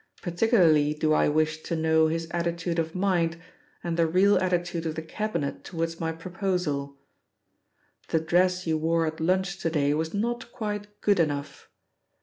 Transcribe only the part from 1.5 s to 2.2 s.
to know